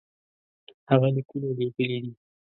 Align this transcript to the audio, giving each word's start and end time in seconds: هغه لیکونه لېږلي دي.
هغه 0.89 1.07
لیکونه 1.15 1.47
لېږلي 1.57 1.97
دي. 2.03 2.11